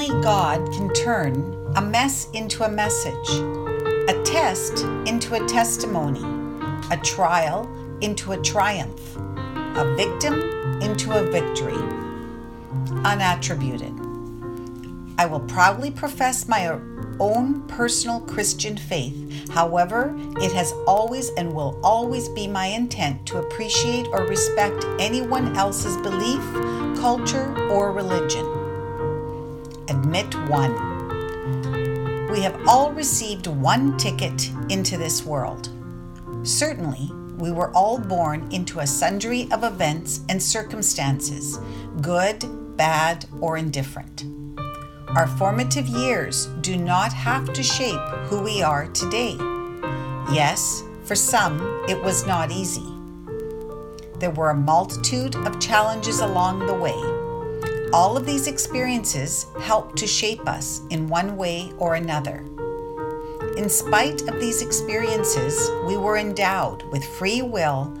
[0.00, 3.30] Only God can turn a mess into a message,
[4.08, 6.22] a test into a testimony,
[6.92, 7.68] a trial
[8.00, 11.82] into a triumph, a victim into a victory.
[13.02, 13.92] Unattributed.
[15.18, 16.78] I will proudly profess my
[17.18, 19.50] own personal Christian faith.
[19.50, 25.56] However, it has always and will always be my intent to appreciate or respect anyone
[25.56, 26.44] else's belief,
[27.00, 28.57] culture, or religion.
[29.88, 31.08] Admit one.
[32.30, 35.70] We have all received one ticket into this world.
[36.42, 41.58] Certainly, we were all born into a sundry of events and circumstances,
[42.02, 42.44] good,
[42.76, 44.24] bad, or indifferent.
[45.16, 49.36] Our formative years do not have to shape who we are today.
[50.30, 52.86] Yes, for some, it was not easy.
[54.18, 57.17] There were a multitude of challenges along the way.
[57.92, 62.44] All of these experiences help to shape us in one way or another.
[63.56, 67.92] In spite of these experiences, we were endowed with free will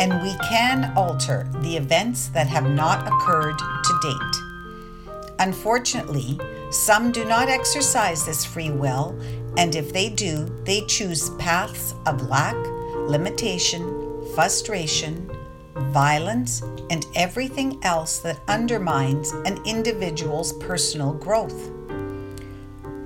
[0.00, 5.26] and we can alter the events that have not occurred to date.
[5.38, 6.38] Unfortunately,
[6.70, 9.16] some do not exercise this free will,
[9.56, 12.56] and if they do, they choose paths of lack,
[13.08, 15.30] limitation, frustration,
[15.76, 21.70] violence, and everything else that undermines an individual's personal growth.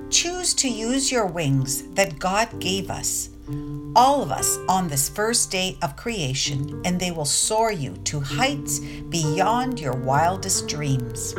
[0.09, 3.29] Choose to use your wings that God gave us,
[3.95, 8.19] all of us, on this first day of creation, and they will soar you to
[8.19, 11.33] heights beyond your wildest dreams.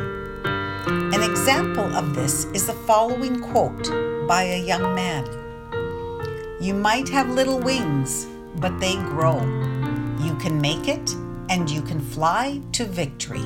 [0.85, 3.89] An example of this is the following quote
[4.27, 5.25] by a young man
[6.59, 8.25] You might have little wings,
[8.55, 9.39] but they grow.
[10.19, 11.15] You can make it,
[11.49, 13.45] and you can fly to victory.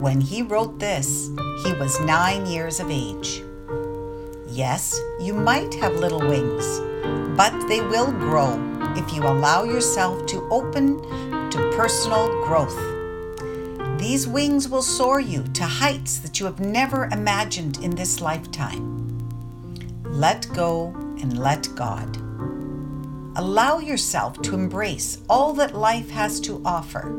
[0.00, 1.28] When he wrote this,
[1.64, 3.42] he was nine years of age.
[4.48, 6.80] Yes, you might have little wings,
[7.36, 8.58] but they will grow
[8.96, 11.02] if you allow yourself to open
[11.50, 12.78] to personal growth.
[13.98, 18.96] These wings will soar you to heights that you have never imagined in this lifetime.
[20.04, 22.16] Let go and let God.
[23.36, 27.16] Allow yourself to embrace all that life has to offer.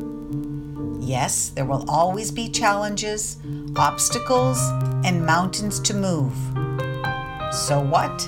[0.99, 3.37] Yes, there will always be challenges,
[3.75, 4.59] obstacles,
[5.05, 6.35] and mountains to move.
[7.51, 8.27] So what?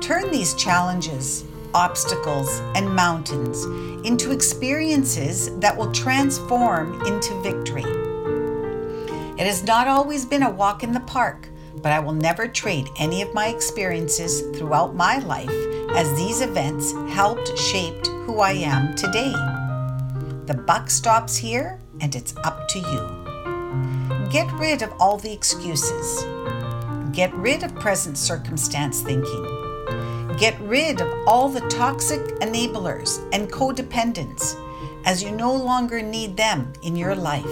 [0.00, 1.44] Turn these challenges
[1.74, 3.64] obstacles, and mountains
[4.06, 7.84] into experiences that will transform into victory.
[9.36, 11.48] It has not always been a walk in the park,
[11.82, 15.50] but I will never trade any of my experiences throughout my life
[15.90, 19.32] as these events helped shape who I am today.
[20.46, 24.28] The buck stops here and it's up to you.
[24.30, 26.24] Get rid of all the excuses.
[27.12, 30.36] Get rid of present circumstance thinking.
[30.38, 34.60] Get rid of all the toxic enablers and codependents
[35.04, 37.44] as you no longer need them in your life.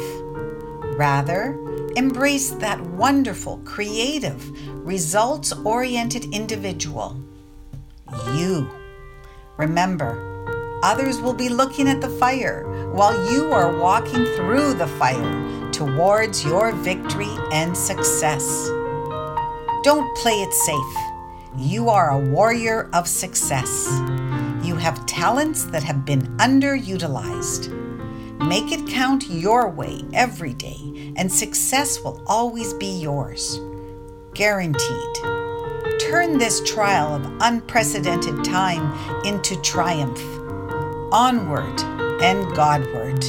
[0.98, 1.56] Rather,
[1.94, 4.50] embrace that wonderful, creative,
[4.84, 7.21] results oriented individual.
[8.34, 8.70] You.
[9.56, 15.70] Remember, others will be looking at the fire while you are walking through the fire
[15.70, 18.68] towards your victory and success.
[19.82, 20.96] Don't play it safe.
[21.56, 23.88] You are a warrior of success.
[24.62, 27.70] You have talents that have been underutilized.
[28.46, 33.60] Make it count your way every day, and success will always be yours.
[34.34, 35.41] Guaranteed.
[36.12, 40.20] Turn this trial of unprecedented time into triumph.
[41.10, 41.80] Onward
[42.22, 43.24] and Godward.